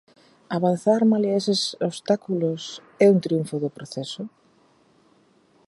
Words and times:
Avanzar 0.55 1.01
malia 1.09 1.31
a 1.35 1.39
eses 1.41 1.61
obstáculos 1.89 2.63
é 3.05 3.07
un 3.13 3.19
triunfo 3.25 3.55
do 3.63 3.73
proceso? 3.77 4.23